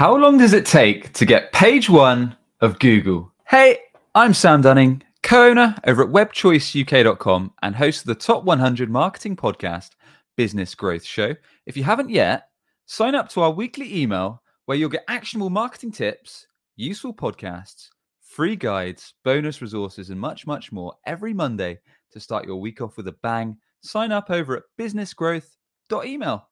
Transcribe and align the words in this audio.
How 0.00 0.16
long 0.16 0.38
does 0.38 0.54
it 0.54 0.64
take 0.64 1.12
to 1.12 1.26
get 1.26 1.52
page 1.52 1.90
one 1.90 2.34
of 2.62 2.78
Google? 2.78 3.30
Hey, 3.46 3.80
I'm 4.14 4.32
Sam 4.32 4.62
Dunning, 4.62 5.02
co 5.22 5.50
owner 5.50 5.76
over 5.86 6.02
at 6.02 6.08
webchoiceuk.com 6.08 7.52
and 7.60 7.76
host 7.76 8.00
of 8.00 8.06
the 8.06 8.14
Top 8.14 8.44
100 8.44 8.88
Marketing 8.88 9.36
Podcast 9.36 9.90
Business 10.38 10.74
Growth 10.74 11.04
Show. 11.04 11.36
If 11.66 11.76
you 11.76 11.84
haven't 11.84 12.08
yet, 12.08 12.48
sign 12.86 13.14
up 13.14 13.28
to 13.28 13.42
our 13.42 13.50
weekly 13.50 13.94
email 13.94 14.42
where 14.64 14.78
you'll 14.78 14.88
get 14.88 15.04
actionable 15.06 15.50
marketing 15.50 15.92
tips, 15.92 16.46
useful 16.76 17.12
podcasts, 17.12 17.90
free 18.22 18.56
guides, 18.56 19.12
bonus 19.22 19.60
resources, 19.60 20.08
and 20.08 20.18
much, 20.18 20.46
much 20.46 20.72
more 20.72 20.94
every 21.04 21.34
Monday 21.34 21.78
to 22.12 22.20
start 22.20 22.46
your 22.46 22.56
week 22.56 22.80
off 22.80 22.96
with 22.96 23.08
a 23.08 23.16
bang. 23.22 23.54
Sign 23.82 24.12
up 24.12 24.30
over 24.30 24.56
at 24.56 24.62
businessgrowth.email. 24.78 26.49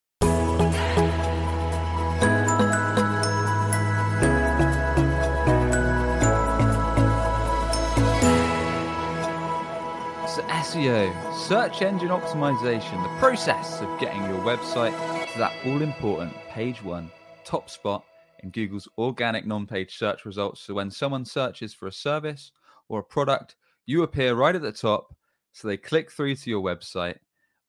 SEO, 10.78 11.34
search 11.34 11.82
engine 11.82 12.10
optimization, 12.10 13.02
the 13.02 13.18
process 13.18 13.80
of 13.80 13.98
getting 13.98 14.22
your 14.26 14.38
website 14.44 14.92
to 15.32 15.38
that 15.38 15.52
all 15.66 15.82
important 15.82 16.32
page 16.50 16.84
one, 16.84 17.10
top 17.44 17.68
spot 17.68 18.04
in 18.44 18.50
Google's 18.50 18.86
organic 18.96 19.44
non 19.44 19.66
page 19.66 19.98
search 19.98 20.24
results. 20.24 20.60
So 20.60 20.74
when 20.74 20.88
someone 20.88 21.24
searches 21.24 21.74
for 21.74 21.88
a 21.88 21.92
service 21.92 22.52
or 22.88 23.00
a 23.00 23.02
product, 23.02 23.56
you 23.86 24.04
appear 24.04 24.36
right 24.36 24.54
at 24.54 24.62
the 24.62 24.70
top. 24.70 25.16
So 25.50 25.66
they 25.66 25.76
click 25.76 26.12
through 26.12 26.36
to 26.36 26.50
your 26.50 26.62
website, 26.62 27.16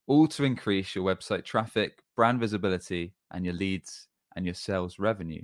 all 0.05 0.27
to 0.27 0.43
increase 0.43 0.93
your 0.93 1.03
website 1.03 1.45
traffic, 1.45 2.03
brand 2.15 2.39
visibility, 2.39 3.15
and 3.31 3.43
your 3.43 3.55
leads 3.55 4.07
and 4.35 4.45
your 4.45 4.53
sales 4.53 4.99
revenue. 4.99 5.41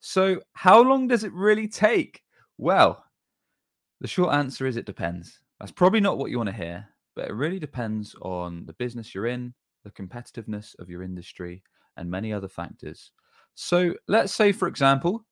So, 0.00 0.42
how 0.52 0.82
long 0.82 1.08
does 1.08 1.24
it 1.24 1.32
really 1.32 1.68
take? 1.68 2.22
Well, 2.58 3.02
the 4.02 4.08
short 4.08 4.34
answer 4.34 4.66
is 4.66 4.76
it 4.76 4.84
depends. 4.84 5.40
That's 5.58 5.72
probably 5.72 6.00
not 6.00 6.18
what 6.18 6.30
you 6.30 6.36
want 6.36 6.50
to 6.50 6.54
hear, 6.54 6.86
but 7.18 7.28
it 7.28 7.34
really 7.34 7.58
depends 7.58 8.14
on 8.22 8.64
the 8.66 8.72
business 8.74 9.12
you're 9.12 9.26
in, 9.26 9.52
the 9.82 9.90
competitiveness 9.90 10.78
of 10.78 10.88
your 10.88 11.02
industry, 11.02 11.64
and 11.96 12.08
many 12.08 12.32
other 12.32 12.46
factors. 12.46 13.10
So, 13.56 13.96
let's 14.06 14.32
say, 14.32 14.52
for 14.52 14.68
example, 14.68 15.26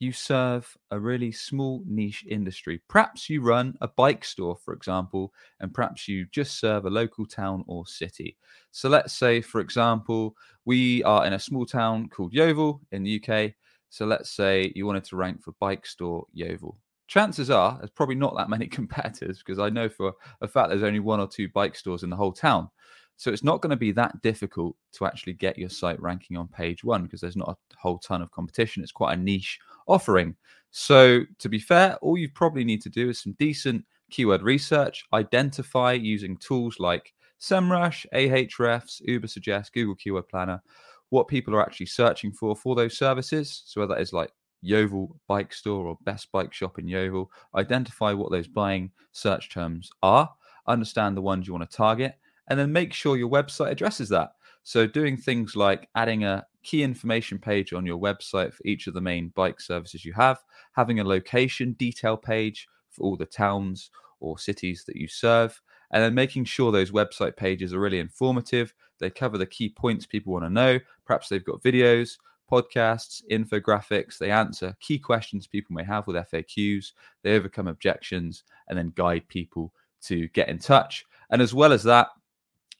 you 0.00 0.10
serve 0.10 0.76
a 0.90 0.98
really 0.98 1.30
small 1.30 1.84
niche 1.86 2.24
industry. 2.28 2.82
Perhaps 2.88 3.30
you 3.30 3.40
run 3.40 3.78
a 3.80 3.86
bike 3.86 4.24
store, 4.24 4.56
for 4.56 4.74
example, 4.74 5.32
and 5.60 5.72
perhaps 5.72 6.08
you 6.08 6.26
just 6.32 6.58
serve 6.58 6.86
a 6.86 6.90
local 6.90 7.24
town 7.24 7.62
or 7.68 7.86
city. 7.86 8.36
So, 8.72 8.88
let's 8.88 9.12
say, 9.12 9.40
for 9.40 9.60
example, 9.60 10.34
we 10.64 11.04
are 11.04 11.24
in 11.24 11.34
a 11.34 11.38
small 11.38 11.66
town 11.66 12.08
called 12.08 12.34
Yeovil 12.34 12.80
in 12.90 13.04
the 13.04 13.22
UK. 13.22 13.52
So, 13.90 14.06
let's 14.06 14.32
say 14.32 14.72
you 14.74 14.86
wanted 14.86 15.04
to 15.04 15.16
rank 15.16 15.44
for 15.44 15.52
bike 15.60 15.86
store 15.86 16.26
Yeovil 16.32 16.76
chances 17.08 17.50
are 17.50 17.76
there's 17.78 17.90
probably 17.90 18.14
not 18.14 18.36
that 18.36 18.48
many 18.48 18.66
competitors 18.68 19.38
because 19.38 19.58
I 19.58 19.70
know 19.70 19.88
for 19.88 20.12
a 20.40 20.46
fact 20.46 20.68
there's 20.68 20.84
only 20.84 21.00
one 21.00 21.18
or 21.18 21.26
two 21.26 21.48
bike 21.48 21.74
stores 21.74 22.04
in 22.04 22.10
the 22.10 22.16
whole 22.16 22.32
town. 22.32 22.70
So 23.16 23.32
it's 23.32 23.42
not 23.42 23.60
going 23.60 23.70
to 23.70 23.76
be 23.76 23.90
that 23.92 24.22
difficult 24.22 24.76
to 24.92 25.04
actually 25.04 25.32
get 25.32 25.58
your 25.58 25.70
site 25.70 26.00
ranking 26.00 26.36
on 26.36 26.46
page 26.46 26.84
one 26.84 27.02
because 27.02 27.20
there's 27.20 27.36
not 27.36 27.48
a 27.48 27.76
whole 27.76 27.98
ton 27.98 28.22
of 28.22 28.30
competition. 28.30 28.80
It's 28.80 28.92
quite 28.92 29.18
a 29.18 29.20
niche 29.20 29.58
offering. 29.88 30.36
So 30.70 31.22
to 31.40 31.48
be 31.48 31.58
fair, 31.58 31.96
all 31.96 32.16
you 32.16 32.30
probably 32.30 32.62
need 32.62 32.80
to 32.82 32.90
do 32.90 33.08
is 33.08 33.20
some 33.20 33.34
decent 33.40 33.84
keyword 34.10 34.42
research, 34.42 35.04
identify 35.12 35.94
using 35.94 36.36
tools 36.36 36.78
like 36.78 37.12
SEMrush, 37.40 38.06
Ahrefs, 38.14 39.02
Ubersuggest, 39.08 39.72
Google 39.72 39.96
Keyword 39.96 40.28
Planner, 40.28 40.62
what 41.10 41.26
people 41.26 41.56
are 41.56 41.62
actually 41.62 41.86
searching 41.86 42.30
for 42.30 42.54
for 42.54 42.76
those 42.76 42.96
services. 42.96 43.62
So 43.66 43.80
whether 43.80 43.94
that 43.94 44.00
is 44.00 44.12
like 44.12 44.30
Yeovil 44.60 45.16
bike 45.26 45.52
store 45.52 45.86
or 45.86 45.98
best 46.04 46.30
bike 46.32 46.52
shop 46.52 46.78
in 46.78 46.88
Yeovil. 46.88 47.30
Identify 47.54 48.12
what 48.12 48.30
those 48.30 48.48
buying 48.48 48.90
search 49.12 49.50
terms 49.50 49.90
are, 50.02 50.30
understand 50.66 51.16
the 51.16 51.22
ones 51.22 51.46
you 51.46 51.52
want 51.52 51.68
to 51.68 51.76
target, 51.76 52.18
and 52.48 52.58
then 52.58 52.72
make 52.72 52.92
sure 52.92 53.16
your 53.16 53.30
website 53.30 53.70
addresses 53.70 54.08
that. 54.08 54.32
So, 54.62 54.86
doing 54.86 55.16
things 55.16 55.56
like 55.56 55.88
adding 55.94 56.24
a 56.24 56.46
key 56.62 56.82
information 56.82 57.38
page 57.38 57.72
on 57.72 57.86
your 57.86 57.98
website 57.98 58.52
for 58.52 58.66
each 58.66 58.86
of 58.86 58.94
the 58.94 59.00
main 59.00 59.28
bike 59.34 59.60
services 59.60 60.04
you 60.04 60.12
have, 60.12 60.44
having 60.72 61.00
a 61.00 61.04
location 61.04 61.72
detail 61.78 62.16
page 62.16 62.68
for 62.90 63.04
all 63.04 63.16
the 63.16 63.26
towns 63.26 63.90
or 64.20 64.38
cities 64.38 64.84
that 64.86 64.96
you 64.96 65.08
serve, 65.08 65.60
and 65.92 66.02
then 66.02 66.14
making 66.14 66.44
sure 66.44 66.70
those 66.70 66.90
website 66.90 67.36
pages 67.36 67.72
are 67.72 67.80
really 67.80 68.00
informative. 68.00 68.74
They 68.98 69.10
cover 69.10 69.38
the 69.38 69.46
key 69.46 69.68
points 69.70 70.06
people 70.06 70.32
want 70.32 70.44
to 70.44 70.50
know. 70.50 70.78
Perhaps 71.06 71.28
they've 71.28 71.44
got 71.44 71.62
videos, 71.62 72.18
podcasts, 72.50 73.22
infographics. 73.30 74.18
They 74.18 74.30
answer 74.30 74.76
key 74.80 74.98
questions 74.98 75.46
people 75.46 75.74
may 75.74 75.84
have 75.84 76.06
with 76.06 76.16
FAQs. 76.16 76.92
They 77.22 77.36
overcome 77.36 77.68
objections 77.68 78.44
and 78.68 78.78
then 78.78 78.92
guide 78.96 79.28
people 79.28 79.72
to 80.02 80.28
get 80.28 80.48
in 80.48 80.58
touch. 80.58 81.04
And 81.30 81.42
as 81.42 81.54
well 81.54 81.72
as 81.72 81.82
that, 81.84 82.08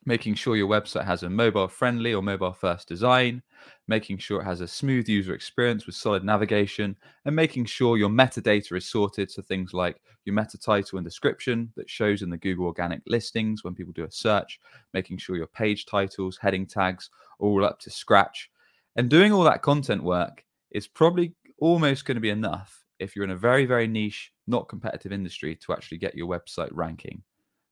making 0.09 0.35
sure 0.35 0.57
your 0.57 0.69
website 0.69 1.05
has 1.05 1.23
a 1.23 1.29
mobile 1.29 1.69
friendly 1.69 2.15
or 2.15 2.23
mobile 2.23 2.53
first 2.53 2.89
design, 2.89 3.43
making 3.89 4.17
sure 4.17 4.41
it 4.41 4.45
has 4.45 4.63
a 4.63 4.69
smooth 4.69 5.07
user 5.07 5.35
experience 5.35 5.85
with 5.85 5.95
solid 5.95 6.25
navigation, 6.25 6.97
and 7.27 7.37
making 7.37 7.67
sure 7.67 7.99
your 7.99 8.09
metadata 8.09 8.77
is 8.77 8.87
sorted. 8.87 9.31
So 9.31 9.43
things 9.43 9.75
like 9.75 10.01
your 10.25 10.35
meta 10.35 10.57
title 10.59 10.99
and 10.99 11.05
description 11.05 11.71
that 11.77 11.91
shows 11.91 12.23
in 12.23 12.31
the 12.31 12.39
Google 12.39 12.67
organic 12.67 13.03
listings 13.07 13.65
when 13.65 13.75
people 13.75 13.93
do 13.93 14.05
a 14.05 14.11
search, 14.11 14.61
making 14.95 15.19
sure 15.19 15.37
your 15.37 15.47
page 15.47 15.85
titles, 15.85 16.39
heading 16.41 16.67
tags, 16.67 17.11
all 17.39 17.65
up 17.65 17.79
to 17.81 17.91
scratch 17.91 18.51
and 18.99 19.09
doing 19.09 19.33
all 19.33 19.45
that 19.45 19.63
content 19.63 20.03
work 20.03 20.45
is 20.73 20.89
probably 20.89 21.33
almost 21.61 22.05
going 22.05 22.17
to 22.17 22.21
be 22.21 22.31
enough 22.31 22.85
if 22.99 23.15
you're 23.15 23.25
in 23.25 23.31
a 23.31 23.37
very, 23.37 23.65
very 23.65 23.87
niche, 23.87 24.33
not 24.49 24.69
competitive 24.69 25.13
industry 25.13 25.55
to 25.55 25.73
actually 25.73 25.99
get 25.99 26.17
your 26.17 26.27
website 26.27 26.71
ranking. 26.73 27.23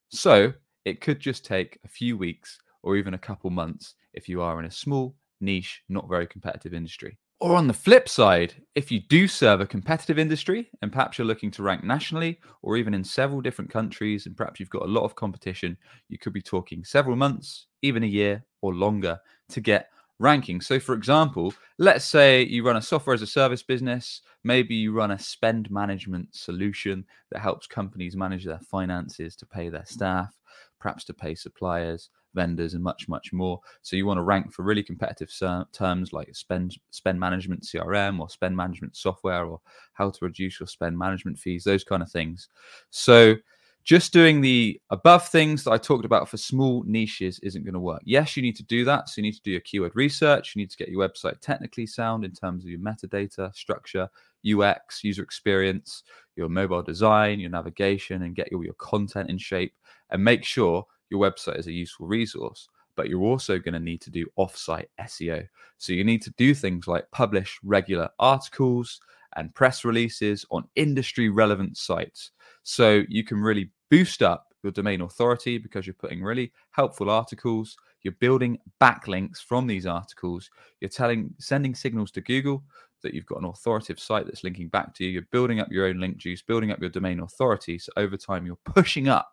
So 0.09 0.53
it 0.85 1.01
could 1.01 1.19
just 1.19 1.45
take 1.45 1.81
a 1.85 1.89
few 1.89 2.17
weeks 2.17 2.57
or 2.85 2.97
even 2.97 3.15
a 3.15 3.19
couple 3.19 3.51
months 3.51 3.97
if 4.15 4.29
you 4.29 4.41
are 4.41 4.61
in 4.61 4.67
a 4.67 4.71
small, 4.71 5.17
niche, 5.41 5.83
not 5.89 6.09
very 6.09 6.29
competitive 6.29 6.73
industry. 6.73 7.19
Or 7.41 7.57
on 7.57 7.67
the 7.67 7.75
flip 7.75 8.09
side, 8.09 8.55
if 8.77 8.93
you 8.93 9.01
do 9.01 9.27
serve 9.27 9.61
a 9.61 9.67
competitive 9.67 10.21
industry 10.21 10.71
and 10.81 10.93
perhaps 10.93 11.19
you're 11.19 11.27
looking 11.27 11.51
to 11.51 11.63
rank 11.65 11.83
nationally 11.83 12.39
or 12.63 12.77
even 12.77 12.95
in 12.95 13.03
several 13.03 13.41
different 13.41 13.73
countries 13.73 14.27
and 14.27 14.37
perhaps 14.37 14.61
you've 14.61 14.71
got 14.71 14.83
a 14.83 14.87
lot 14.87 15.03
of 15.03 15.17
competition, 15.17 15.77
you 16.09 16.19
could 16.19 16.33
be 16.33 16.41
talking 16.41 16.85
several 16.85 17.17
months, 17.17 17.67
even 17.83 18.05
a 18.05 18.07
year 18.07 18.45
or 18.63 18.73
longer 18.73 19.19
to 19.49 19.61
get 19.61 19.91
ranking. 20.19 20.61
So, 20.61 20.79
for 20.81 20.95
example, 20.95 21.53
let's 21.79 22.05
say 22.05 22.43
you 22.43 22.65
run 22.65 22.77
a 22.77 22.83
software 22.83 23.15
as 23.15 23.23
a 23.23 23.27
service 23.27 23.63
business, 23.63 24.23
maybe 24.45 24.75
you 24.75 24.93
run 24.93 25.11
a 25.11 25.19
spend 25.19 25.71
management 25.71 26.35
solution 26.35 27.05
that 27.31 27.41
helps 27.41 27.67
companies 27.67 28.17
manage 28.17 28.45
their 28.45 28.61
finances 28.61 29.37
to 29.37 29.47
pay 29.47 29.69
their 29.69 29.85
staff, 29.85 30.35
perhaps 30.81 31.05
to 31.05 31.15
pay 31.15 31.35
suppliers, 31.35 32.11
vendors, 32.35 32.75
and 32.75 32.83
much, 32.83 33.09
much 33.09 33.33
more. 33.33 33.61
So, 33.83 33.97
you 33.97 34.07
want 34.07 34.19
to 34.19 34.23
rank 34.23 34.53
for 34.53 34.63
really 34.63 34.83
competitive 34.83 35.31
terms 35.73 36.13
like 36.13 36.35
spend 36.35 36.77
spend 36.91 37.21
management 37.21 37.65
CRM 37.65 38.21
or 38.21 38.31
spend 38.31 38.57
management 38.57 38.97
software 38.97 39.45
or 39.45 39.61
how 39.93 40.11
to 40.11 40.25
reduce 40.25 40.61
your 40.61 40.67
spend 40.67 40.99
management 40.99 41.39
fees, 41.39 41.65
those 41.65 41.85
kind 41.85 42.03
of 42.03 42.11
things. 42.11 42.49
So, 42.91 43.37
just 43.87 44.13
doing 44.13 44.41
the 44.41 44.81
above 44.91 45.29
things 45.29 45.63
that 45.63 45.71
I 45.71 45.79
talked 45.79 46.05
about 46.05 46.29
for 46.29 46.37
small 46.37 46.83
niches 46.89 47.39
isn't 47.45 47.63
going 47.63 47.75
to 47.75 47.81
work. 47.81 48.03
Yes, 48.05 48.37
you 48.37 48.43
need 48.43 48.57
to 48.57 48.65
do 48.65 48.85
that. 48.85 49.09
So 49.09 49.21
you 49.21 49.23
need 49.23 49.37
to 49.37 49.43
do 49.43 49.53
your 49.53 49.61
keyword 49.61 49.93
research. 49.95 50.55
You 50.55 50.61
need 50.61 50.71
to 50.71 50.77
get 50.77 50.89
your 50.89 51.09
website 51.09 51.41
technically 51.41 51.87
sound 51.87 52.25
in 52.25 52.33
terms 52.33 52.65
of 52.65 52.71
your 52.71 52.81
metadata, 52.81 53.55
structure, 53.55 54.09
UX, 54.45 55.05
user 55.05 55.23
experience, 55.23 56.03
your 56.35 56.49
mobile 56.49 56.83
design, 56.83 57.39
your 57.39 57.51
navigation, 57.51 58.25
and 58.25 58.35
get 58.35 58.49
all 58.53 58.65
your 58.65 58.75
content 58.75 59.31
in 59.31 59.39
shape 59.39 59.73
and 60.11 60.23
make 60.23 60.45
sure 60.45 60.85
your 61.09 61.21
website 61.21 61.57
is 61.57 61.69
a 61.69 61.73
useful 61.73 62.09
resource. 62.09 62.69
But 62.97 63.09
you're 63.09 63.23
also 63.23 63.57
going 63.57 63.75
to 63.75 63.81
need 63.81 64.01
to 64.01 64.11
do 64.11 64.27
offsite 64.37 64.87
SEO. 65.01 65.47
So 65.79 65.93
you 65.93 66.03
need 66.03 66.23
to 66.23 66.35
do 66.37 66.55
things 66.55 66.89
like 66.89 67.09
publish 67.13 67.57
regular 67.63 68.09
articles 68.19 69.01
and 69.35 69.55
press 69.55 69.85
releases 69.85 70.45
on 70.51 70.69
industry 70.77 71.29
relevant 71.29 71.77
sites. 71.77 72.31
So 72.63 73.03
you 73.09 73.25
can 73.25 73.39
really 73.39 73.71
boost 73.91 74.23
up 74.23 74.47
your 74.63 74.73
domain 74.73 75.01
authority 75.03 75.59
because 75.59 75.87
you're 75.87 75.95
putting 75.95 76.23
really 76.23 76.53
helpful 76.71 77.11
articles. 77.11 77.77
You're 78.03 78.15
building 78.15 78.59
backlinks 78.81 79.39
from 79.39 79.67
these 79.67 79.87
articles. 79.87 80.51
You're 80.81 80.89
telling, 80.89 81.35
sending 81.39 81.75
signals 81.75 82.11
to 82.13 82.21
Google 82.21 82.65
that 83.03 83.15
you've 83.15 83.27
got 83.27 83.39
an 83.39 83.45
authoritative 83.45 84.01
site 84.01 84.27
that's 84.27 84.45
linking 84.45 84.69
back 84.69 84.95
to 84.95 85.05
you. 85.05 85.11
You're 85.11 85.29
building 85.31 85.61
up 85.61 85.71
your 85.71 85.87
own 85.87 86.01
link 86.01 86.17
juice, 86.17 86.43
building 86.43 86.71
up 86.71 86.81
your 86.81 86.91
domain 86.91 87.21
authority. 87.21 87.79
So 87.79 87.93
over 87.97 88.17
time, 88.17 88.47
you're 88.47 88.59
pushing 88.65 89.09
up 89.09 89.31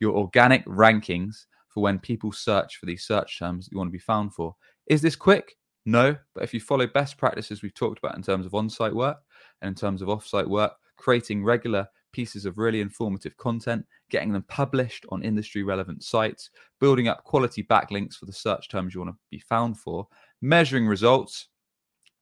your 0.00 0.16
organic 0.16 0.64
rankings 0.66 1.46
for 1.68 1.82
when 1.82 1.98
people 1.98 2.32
search 2.32 2.76
for 2.76 2.86
these 2.86 3.04
search 3.04 3.38
terms 3.38 3.66
that 3.66 3.72
you 3.72 3.78
want 3.78 3.88
to 3.88 3.92
be 3.92 3.98
found 3.98 4.34
for. 4.34 4.54
Is 4.86 5.02
this 5.02 5.16
quick? 5.16 5.56
No, 5.84 6.16
but 6.34 6.42
if 6.42 6.52
you 6.52 6.60
follow 6.60 6.86
best 6.86 7.16
practices 7.16 7.62
we've 7.62 7.74
talked 7.74 7.98
about 7.98 8.16
in 8.16 8.22
terms 8.22 8.46
of 8.46 8.54
on 8.54 8.68
site 8.68 8.94
work 8.94 9.18
in 9.66 9.74
terms 9.74 10.02
of 10.02 10.08
off 10.08 10.26
site 10.26 10.48
work, 10.48 10.72
creating 10.96 11.44
regular 11.44 11.86
pieces 12.12 12.46
of 12.46 12.56
really 12.56 12.80
informative 12.80 13.36
content, 13.36 13.84
getting 14.08 14.32
them 14.32 14.44
published 14.48 15.04
on 15.10 15.22
industry 15.22 15.62
relevant 15.62 16.02
sites, 16.02 16.50
building 16.80 17.08
up 17.08 17.24
quality 17.24 17.62
backlinks 17.62 18.14
for 18.14 18.24
the 18.24 18.32
search 18.32 18.70
terms 18.70 18.94
you 18.94 19.00
want 19.00 19.12
to 19.12 19.18
be 19.30 19.38
found 19.38 19.78
for, 19.78 20.08
measuring 20.40 20.86
results, 20.86 21.48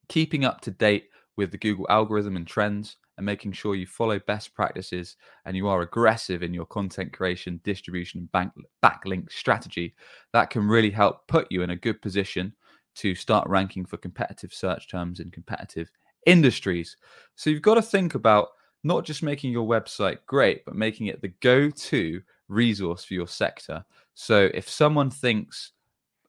keeping 0.08 0.44
up 0.44 0.60
to 0.60 0.70
date 0.72 1.08
with 1.36 1.50
the 1.50 1.58
Google 1.58 1.86
algorithm 1.88 2.36
and 2.36 2.46
trends 2.46 2.96
and 3.16 3.24
making 3.24 3.52
sure 3.52 3.76
you 3.76 3.86
follow 3.86 4.18
best 4.18 4.54
practices 4.54 5.16
and 5.44 5.56
you 5.56 5.68
are 5.68 5.82
aggressive 5.82 6.42
in 6.42 6.52
your 6.52 6.66
content 6.66 7.12
creation, 7.12 7.60
distribution, 7.62 8.28
and 8.34 8.50
backlink 8.82 9.30
strategy, 9.30 9.94
that 10.32 10.50
can 10.50 10.66
really 10.66 10.90
help 10.90 11.26
put 11.28 11.46
you 11.50 11.62
in 11.62 11.70
a 11.70 11.76
good 11.76 12.02
position 12.02 12.52
to 12.96 13.14
start 13.14 13.48
ranking 13.48 13.84
for 13.84 13.96
competitive 13.96 14.52
search 14.52 14.88
terms 14.88 15.20
in 15.20 15.30
competitive 15.30 15.90
industries. 16.26 16.96
So 17.36 17.50
you've 17.50 17.62
got 17.62 17.74
to 17.74 17.82
think 17.82 18.14
about 18.14 18.48
not 18.82 19.04
just 19.04 19.22
making 19.22 19.50
your 19.50 19.66
website 19.66 20.18
great, 20.26 20.64
but 20.64 20.74
making 20.74 21.06
it 21.06 21.20
the 21.22 21.32
go 21.40 21.70
to 21.70 22.22
resource 22.48 23.04
for 23.04 23.14
your 23.14 23.26
sector. 23.26 23.84
So 24.14 24.50
if 24.54 24.68
someone 24.68 25.10
thinks 25.10 25.72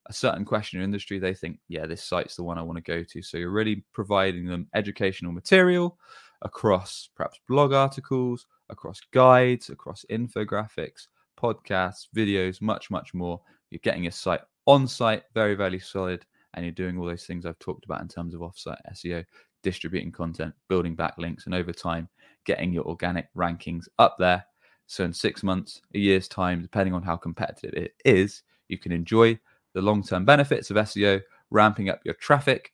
a 0.07 0.13
certain 0.13 0.45
question 0.45 0.79
or 0.79 0.83
industry, 0.83 1.19
they 1.19 1.33
think, 1.33 1.59
yeah, 1.67 1.85
this 1.85 2.03
site's 2.03 2.35
the 2.35 2.43
one 2.43 2.57
I 2.57 2.61
want 2.61 2.77
to 2.77 2.81
go 2.81 3.03
to. 3.03 3.21
So 3.21 3.37
you're 3.37 3.49
really 3.49 3.83
providing 3.93 4.45
them 4.45 4.67
educational 4.73 5.31
material 5.31 5.97
across 6.41 7.09
perhaps 7.15 7.39
blog 7.47 7.73
articles, 7.73 8.45
across 8.69 9.01
guides, 9.11 9.69
across 9.69 10.05
infographics, 10.09 11.07
podcasts, 11.39 12.07
videos, 12.15 12.61
much, 12.61 12.89
much 12.91 13.13
more. 13.13 13.41
You're 13.69 13.79
getting 13.79 14.03
your 14.03 14.11
site 14.11 14.41
on 14.67 14.87
site, 14.87 15.23
very, 15.33 15.55
very 15.55 15.79
solid, 15.79 16.25
and 16.53 16.63
you're 16.65 16.71
doing 16.71 16.97
all 16.97 17.05
those 17.05 17.25
things 17.25 17.45
I've 17.45 17.59
talked 17.59 17.85
about 17.85 18.01
in 18.01 18.07
terms 18.07 18.33
of 18.33 18.41
offsite 18.41 18.77
SEO, 18.93 19.25
distributing 19.65 20.11
content, 20.11 20.53
building 20.69 20.95
backlinks, 20.95 21.47
and 21.47 21.55
over 21.55 21.73
time, 21.73 22.07
getting 22.45 22.71
your 22.71 22.85
organic 22.85 23.33
rankings 23.33 23.87
up 23.97 24.15
there. 24.19 24.45
So 24.85 25.03
in 25.03 25.11
six 25.11 25.41
months, 25.41 25.81
a 25.95 25.97
year's 25.97 26.27
time, 26.27 26.61
depending 26.61 26.93
on 26.93 27.01
how 27.01 27.17
competitive 27.17 27.73
it 27.73 27.95
is, 28.05 28.43
you 28.67 28.77
can 28.77 28.91
enjoy 28.91 29.39
the 29.73 29.81
long 29.81 30.03
term 30.03 30.23
benefits 30.23 30.69
of 30.69 30.77
SEO, 30.77 31.19
ramping 31.49 31.89
up 31.89 31.99
your 32.05 32.13
traffic, 32.13 32.73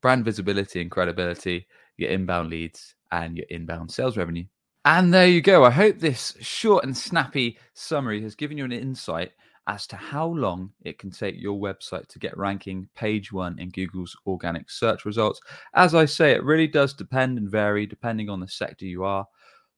brand 0.00 0.24
visibility 0.24 0.80
and 0.80 0.90
credibility, 0.90 1.66
your 1.98 2.08
inbound 2.08 2.48
leads, 2.48 2.94
and 3.12 3.36
your 3.36 3.46
inbound 3.50 3.90
sales 3.90 4.16
revenue. 4.16 4.44
And 4.86 5.12
there 5.12 5.28
you 5.28 5.42
go. 5.42 5.64
I 5.64 5.70
hope 5.70 5.98
this 5.98 6.34
short 6.40 6.84
and 6.84 6.96
snappy 6.96 7.58
summary 7.74 8.22
has 8.22 8.34
given 8.34 8.56
you 8.56 8.64
an 8.64 8.72
insight 8.72 9.32
as 9.68 9.86
to 9.86 9.96
how 9.96 10.26
long 10.26 10.72
it 10.82 10.98
can 10.98 11.10
take 11.10 11.38
your 11.38 11.60
website 11.60 12.08
to 12.08 12.18
get 12.18 12.36
ranking 12.36 12.88
page 12.94 13.30
one 13.30 13.58
in 13.58 13.68
Google's 13.68 14.16
organic 14.26 14.70
search 14.70 15.04
results. 15.04 15.40
As 15.74 15.94
I 15.94 16.06
say, 16.06 16.32
it 16.32 16.42
really 16.42 16.66
does 16.66 16.94
depend 16.94 17.36
and 17.36 17.50
vary 17.50 17.84
depending 17.86 18.30
on 18.30 18.40
the 18.40 18.48
sector 18.48 18.86
you 18.86 19.04
are, 19.04 19.26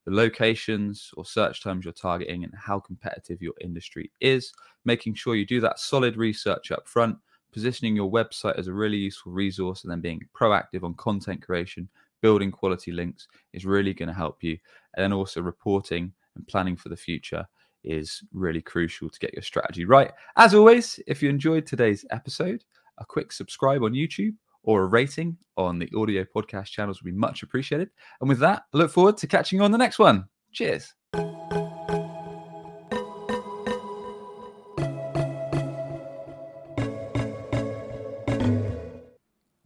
the 0.07 0.15
locations 0.15 1.11
or 1.17 1.25
search 1.25 1.61
terms 1.63 1.85
you're 1.85 1.93
targeting, 1.93 2.45
and 2.45 2.55
how 2.57 2.79
competitive 2.79 3.43
your 3.43 3.55
industry 3.61 4.13
is. 4.21 4.53
Making 4.85 5.15
sure 5.15 5.35
you 5.35 5.45
do 5.45 5.61
that 5.61 5.81
solid 5.81 6.17
research 6.17 6.71
up 6.71 6.89
front, 6.89 7.19
positioning 7.53 7.97
your 7.97 8.11
website 8.11 8.59
as 8.59 8.69
a 8.69 8.73
really 8.73 8.97
useful 8.97 9.33
resource, 9.33 9.83
and 9.83 9.91
then 9.91 10.01
being 10.01 10.21
proactive 10.33 10.85
on 10.85 10.95
content 10.95 11.43
creation 11.43 11.89
building 12.23 12.53
quality 12.53 12.93
links 12.93 13.27
is 13.55 13.65
really 13.65 13.95
going 13.95 14.09
to 14.09 14.15
help 14.15 14.43
you. 14.43 14.57
And 14.95 15.03
then 15.03 15.13
also 15.13 15.41
reporting 15.41 16.13
and 16.37 16.47
planning 16.47 16.77
for 16.77 16.91
the 16.91 16.97
future 16.97 17.47
is 17.85 18.23
really 18.33 18.61
crucial 18.61 19.09
to 19.09 19.19
get 19.19 19.35
your 19.35 19.43
strategy 19.43 19.85
right. 19.85 20.13
As 20.37 20.55
always, 20.55 21.01
if 21.07 21.23
you 21.23 21.29
enjoyed 21.29 21.67
today's 21.67 22.05
episode, 22.11 22.65
a 22.99 23.05
quick 23.05 23.33
subscribe 23.33 23.83
on 23.83 23.93
YouTube 23.93 24.35
or 24.63 24.83
a 24.83 24.87
rating 24.87 25.37
on 25.57 25.79
the 25.79 25.91
audio 25.97 26.25
podcast 26.25 26.67
channels 26.67 27.03
would 27.03 27.11
be 27.11 27.17
much 27.17 27.43
appreciated. 27.43 27.91
And 28.21 28.29
with 28.29 28.41
that, 28.41 28.65
I 28.75 28.79
look 28.79 28.91
forward 28.91 29.17
to 29.19 29.27
catching 29.27 29.59
you 29.59 29.65
on 29.65 29.73
the 29.73 29.79
next 29.79 29.99
one. 29.99 30.27
Cheers. 30.53 30.95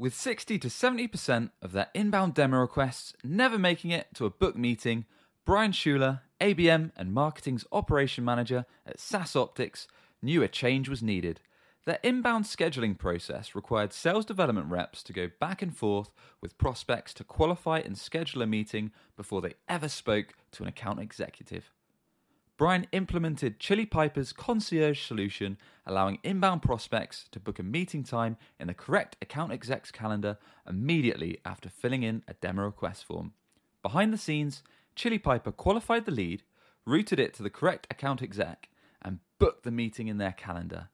with 0.04 0.14
60 0.14 0.58
to 0.58 0.68
70% 0.68 1.50
of 1.62 1.72
their 1.72 1.86
inbound 1.94 2.34
demo 2.34 2.58
requests 2.58 3.14
never 3.24 3.58
making 3.58 3.90
it 3.90 4.08
to 4.12 4.26
a 4.26 4.30
book 4.30 4.54
meeting, 4.54 5.06
Brian 5.46 5.72
Schuler, 5.72 6.20
ABM 6.44 6.90
and 6.94 7.14
Marketing's 7.14 7.64
Operation 7.72 8.22
Manager 8.22 8.66
at 8.84 8.98
SaaSOptics, 8.98 9.86
knew 10.20 10.42
a 10.42 10.48
change 10.48 10.90
was 10.90 11.02
needed. 11.02 11.40
Their 11.86 11.98
inbound 12.02 12.44
scheduling 12.44 12.98
process 12.98 13.54
required 13.54 13.94
sales 13.94 14.26
development 14.26 14.70
reps 14.70 15.02
to 15.04 15.14
go 15.14 15.30
back 15.40 15.62
and 15.62 15.74
forth 15.74 16.10
with 16.42 16.58
prospects 16.58 17.14
to 17.14 17.24
qualify 17.24 17.78
and 17.78 17.96
schedule 17.96 18.42
a 18.42 18.46
meeting 18.46 18.92
before 19.16 19.40
they 19.40 19.54
ever 19.70 19.88
spoke 19.88 20.34
to 20.52 20.62
an 20.62 20.68
account 20.68 21.00
executive. 21.00 21.72
Brian 22.58 22.88
implemented 22.92 23.58
Chili 23.58 23.86
Piper's 23.86 24.34
concierge 24.34 25.00
solution, 25.00 25.56
allowing 25.86 26.18
inbound 26.22 26.60
prospects 26.60 27.24
to 27.32 27.40
book 27.40 27.58
a 27.58 27.62
meeting 27.62 28.04
time 28.04 28.36
in 28.60 28.66
the 28.66 28.74
correct 28.74 29.16
account 29.22 29.50
exec's 29.50 29.90
calendar 29.90 30.36
immediately 30.68 31.38
after 31.46 31.70
filling 31.70 32.02
in 32.02 32.22
a 32.28 32.34
demo 32.34 32.64
request 32.64 33.06
form. 33.06 33.32
Behind 33.82 34.12
the 34.12 34.18
scenes, 34.18 34.62
Chili 34.94 35.18
Piper 35.18 35.52
qualified 35.52 36.04
the 36.04 36.12
lead, 36.12 36.42
routed 36.86 37.18
it 37.18 37.34
to 37.34 37.42
the 37.42 37.50
correct 37.50 37.86
account 37.90 38.22
exec, 38.22 38.68
and 39.02 39.18
booked 39.38 39.64
the 39.64 39.70
meeting 39.70 40.08
in 40.08 40.18
their 40.18 40.32
calendar. 40.32 40.88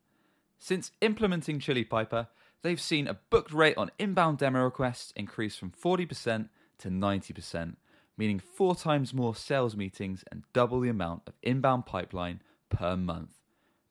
Since 0.58 0.92
implementing 1.00 1.58
Chili 1.58 1.84
Piper, 1.84 2.28
they've 2.62 2.80
seen 2.80 3.06
a 3.06 3.18
booked 3.30 3.52
rate 3.52 3.76
on 3.76 3.90
inbound 3.98 4.38
demo 4.38 4.62
requests 4.64 5.12
increase 5.16 5.56
from 5.56 5.70
40% 5.70 6.48
to 6.78 6.88
90% 6.88 7.76
meaning 8.20 8.38
four 8.38 8.74
times 8.74 9.14
more 9.14 9.34
sales 9.34 9.74
meetings 9.74 10.22
and 10.30 10.42
double 10.52 10.80
the 10.80 10.90
amount 10.90 11.22
of 11.26 11.32
inbound 11.42 11.86
pipeline 11.86 12.42
per 12.68 12.94
month. 12.94 13.30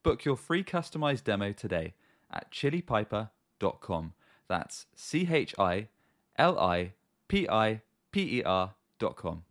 Book 0.04 0.24
your 0.24 0.36
free 0.36 0.64
customized 0.64 1.24
demo 1.24 1.52
today 1.52 1.96
at 2.32 2.52
chilipiper.com. 2.52 4.14
That's 4.48 4.86
C 4.94 5.28
H 5.32 5.56
I 5.58 5.88
L 6.38 6.60
I 6.60 6.94
P 7.28 7.50
I 7.50 7.82
P 8.12 8.38
E 8.38 8.44
R.com. 8.44 9.44